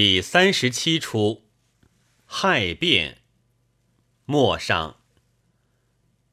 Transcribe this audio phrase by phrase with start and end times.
[0.00, 1.42] 第三十七出，
[2.24, 3.18] 亥变。
[4.26, 5.00] 陌上，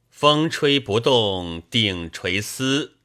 [0.08, 3.00] 风吹不动顶垂丝，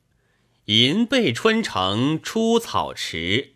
[0.66, 3.54] 银背春城出草池。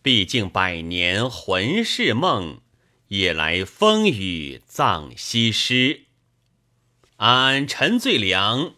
[0.00, 2.60] 毕竟百年魂是梦，
[3.08, 6.02] 夜来风雨葬西施。
[7.16, 8.76] 俺陈最良，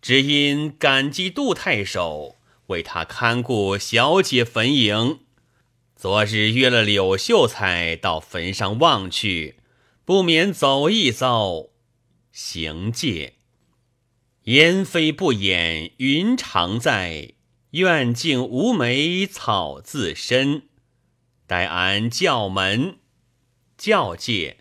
[0.00, 2.36] 只因感激杜太守，
[2.68, 5.18] 为他看顾小姐坟茔。
[6.02, 9.60] 昨日约了柳秀才到坟上望去，
[10.04, 11.68] 不免走一遭。
[12.32, 13.34] 行戒，
[14.46, 17.34] 烟飞不掩云常在，
[17.70, 20.64] 愿静无梅草自深。
[21.46, 22.96] 待俺叫门，
[23.78, 24.56] 叫戒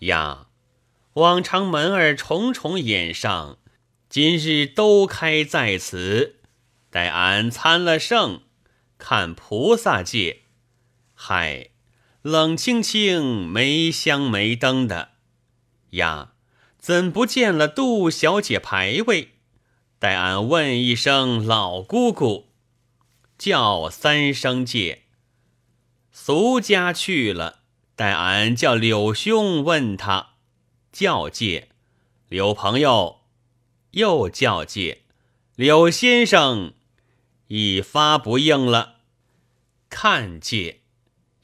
[0.00, 0.48] 呀！
[1.12, 3.58] 往常门儿重重掩上，
[4.08, 6.40] 今日都开在此。
[6.90, 8.42] 待俺参了圣，
[8.98, 10.42] 看菩萨戒。
[11.20, 11.70] 嗨，
[12.22, 15.10] 冷清清、没香没灯的
[15.90, 16.34] 呀，
[16.78, 19.32] 怎不见了杜小姐牌位？
[19.98, 22.50] 待俺问一声老姑姑，
[23.36, 25.06] 叫三声借。
[26.12, 27.62] 俗家去了，
[27.96, 30.34] 待俺叫柳兄问他，
[30.92, 31.70] 叫借。
[32.28, 33.22] 柳朋友
[33.90, 35.02] 又叫借，
[35.56, 36.74] 柳先生
[37.48, 39.00] 一发不应了，
[39.90, 40.82] 看借。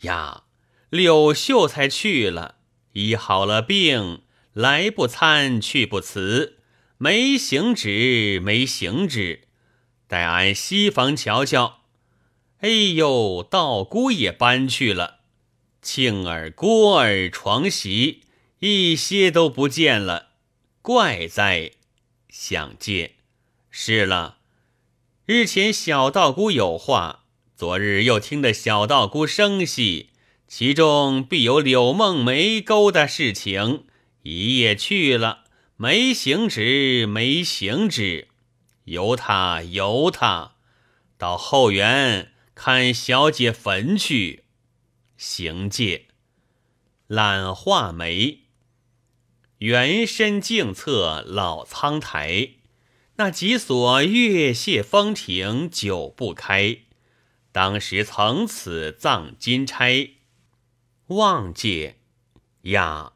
[0.05, 0.45] 呀，
[0.89, 2.57] 柳秀才去了，
[2.93, 4.23] 医好了病，
[4.55, 6.61] 来不参，去不辞，
[6.97, 9.49] 没行止，没行止。
[10.07, 11.81] 待俺西房瞧瞧。
[12.61, 15.21] 哎呦，道姑也搬去了，
[15.83, 18.23] 庆儿、郭儿、床席
[18.61, 20.29] 一些都不见了，
[20.81, 21.73] 怪哉！
[22.29, 23.17] 想借，
[23.71, 24.39] 是了，
[25.27, 27.24] 日前小道姑有话。
[27.57, 30.11] 昨日又听得小道姑生戏，
[30.49, 33.85] 其中必有柳梦梅勾的事情。
[34.25, 35.45] 一夜去了，
[35.77, 38.27] 没行止，没行止，
[38.87, 40.57] 由他由他，
[41.17, 44.43] 到后园看小姐坟去。
[45.17, 46.07] 行戒，
[47.07, 48.41] 懒画眉，
[49.59, 52.55] 原身镜侧老苍苔，
[53.15, 56.79] 那几所月榭风亭久不开。
[57.55, 60.09] 当时曾此葬金钗，
[61.07, 61.99] 望界
[62.63, 63.13] 呀，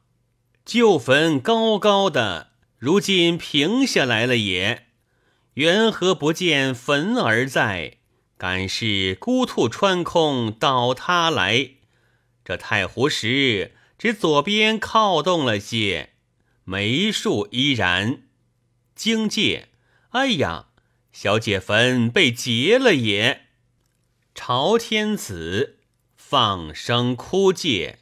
[0.65, 4.87] 旧坟高高的，如今平下来了也。
[5.55, 7.97] 缘何不见坟儿在？
[8.37, 11.71] 敢是孤兔穿空倒塌来？
[12.45, 16.11] 这太湖石只左边靠动了些，
[16.63, 18.23] 梅树依然。
[18.95, 19.71] 惊界，
[20.11, 20.67] 哎呀，
[21.11, 23.48] 小姐坟被劫了也。
[24.41, 25.79] 朝天子
[26.15, 27.99] 放声哭戒，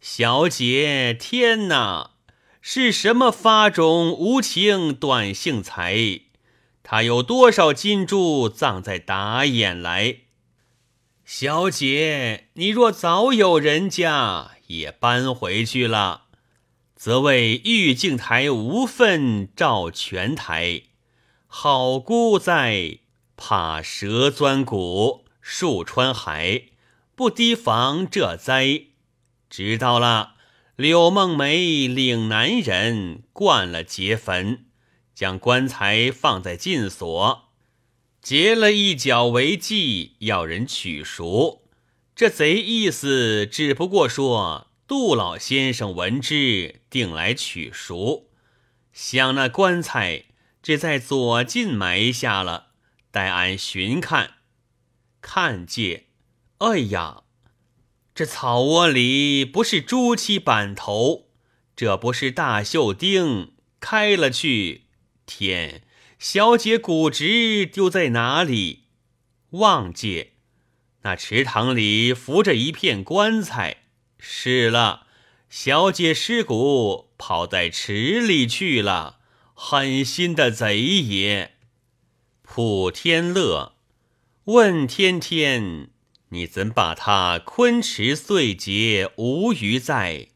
[0.00, 2.12] 小姐天哪，
[2.60, 6.20] 是什么发种无情短性才？
[6.84, 10.18] 他有多少金珠葬在打眼来？
[11.24, 16.26] 小姐，你若早有人家，也搬回去了，
[16.94, 20.82] 则为玉镜台无份照全台。
[21.48, 23.00] 好孤在，
[23.36, 25.21] 怕蛇钻骨。
[25.42, 26.68] 树穿海，
[27.14, 28.84] 不提防这灾。
[29.50, 30.36] 知道了，
[30.76, 34.66] 柳梦梅岭南人，惯了劫坟，
[35.14, 37.50] 将棺材放在禁所，
[38.22, 41.68] 劫了一角为记，要人取赎。
[42.14, 48.30] 这贼意思，只不过说杜老先生闻之，定来取赎。
[48.92, 50.26] 想那棺材
[50.62, 52.68] 只在左近埋下了，
[53.10, 54.34] 待俺寻看。
[55.22, 56.06] 看见，
[56.58, 57.22] 哎呀，
[58.14, 61.28] 这草窝里不是朱漆板头，
[61.74, 64.82] 这不是大绣钉，开了去。
[65.24, 65.82] 天，
[66.18, 68.88] 小姐骨殖丢在哪里？
[69.50, 70.32] 望见，
[71.02, 73.84] 那池塘里浮着一片棺材。
[74.18, 75.06] 是了，
[75.48, 79.20] 小姐尸骨跑在池里去了。
[79.54, 81.54] 狠心的贼也，
[82.42, 83.76] 普天乐。
[84.46, 85.90] 问天天，
[86.30, 90.30] 你怎把他昆池碎节无余在？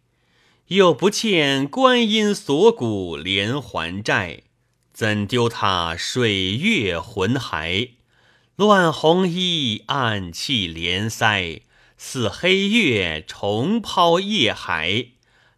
[0.69, 4.45] 又不见观音锁骨连环债，
[4.93, 7.95] 怎丢他水月魂骸？
[8.55, 11.63] 乱红衣暗气连腮，
[11.99, 15.07] 似黑月重抛夜海。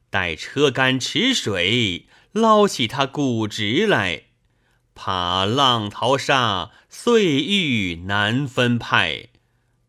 [0.09, 4.28] 待车干池水，捞起他骨殖来。
[5.01, 9.29] 怕浪淘沙，碎玉难分派，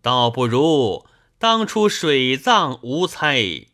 [0.04, 1.08] 倒不如
[1.40, 3.66] 当初水葬无猜，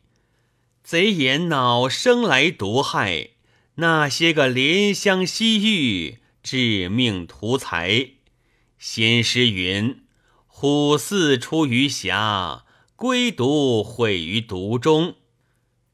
[0.82, 3.32] 贼眼恼生来毒害
[3.76, 8.12] 那些个怜香惜玉，致命图财。
[8.80, 10.04] 先师云：
[10.48, 12.62] 虎似出于匣，
[12.96, 15.16] 龟毒毁于毒中。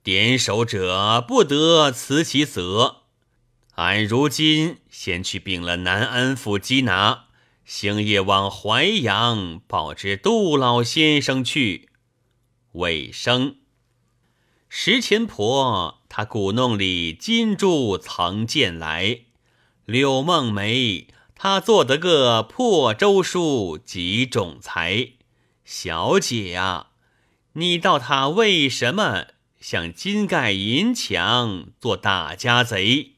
[0.03, 3.00] 点首者不得辞其责。
[3.81, 7.25] 俺如今先去禀了南安府缉拿。
[7.65, 11.89] 星夜往淮阳报知杜老先生去。
[12.73, 13.55] 尾声。
[14.69, 19.21] 石琴婆她古弄里金珠曾见来。
[19.85, 25.13] 柳梦梅她做得个破周书及总裁。
[25.65, 26.91] 小姐啊，
[27.53, 29.25] 你道他为什么
[29.59, 33.13] 向金盖银墙做大家贼？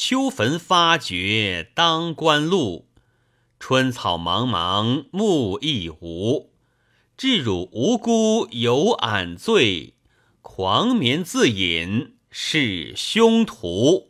[0.00, 2.86] 秋坟发掘当官路。
[3.58, 6.52] 春草茫茫木亦无，
[7.16, 9.94] 至汝无辜有俺罪，
[10.40, 14.07] 狂眠自饮是凶徒。